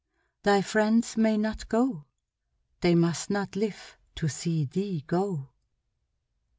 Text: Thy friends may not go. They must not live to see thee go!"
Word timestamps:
Thy 0.41 0.63
friends 0.63 1.15
may 1.15 1.37
not 1.37 1.69
go. 1.69 2.05
They 2.79 2.95
must 2.95 3.29
not 3.29 3.55
live 3.55 3.99
to 4.15 4.27
see 4.27 4.65
thee 4.65 5.03
go!" 5.05 5.51